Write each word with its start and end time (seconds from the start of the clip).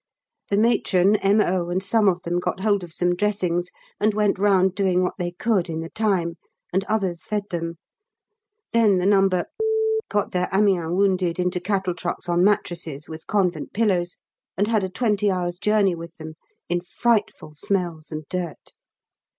The 0.49 0.57
matron, 0.57 1.17
M.O., 1.17 1.69
and 1.69 1.83
some 1.83 2.09
of 2.09 2.23
them 2.23 2.39
got 2.39 2.61
hold 2.61 2.83
of 2.83 2.91
some 2.91 3.13
dressings 3.13 3.69
and 3.99 4.15
went 4.15 4.39
round 4.39 4.73
doing 4.73 5.03
what 5.03 5.13
they 5.19 5.29
could 5.31 5.69
in 5.69 5.81
the 5.81 5.91
time, 5.91 6.37
and 6.73 6.83
others 6.85 7.23
fed 7.23 7.43
them. 7.51 7.75
Then 8.73 8.97
the 8.97 9.05
No. 9.05 9.29
got 10.09 10.31
their 10.31 10.49
Amiens 10.51 10.95
wounded 10.95 11.37
into 11.37 11.59
cattle 11.59 11.93
trucks 11.93 12.27
on 12.27 12.43
mattresses, 12.43 13.07
with 13.07 13.27
Convent 13.27 13.73
pillows, 13.73 14.17
and 14.57 14.65
had 14.67 14.83
a 14.83 14.89
twenty 14.89 15.29
hours' 15.29 15.59
journey 15.59 15.93
with 15.93 16.15
them 16.15 16.33
in 16.67 16.81
frightful 16.81 17.53
smells 17.53 18.11
and 18.11 18.25
dirt. 18.27 18.73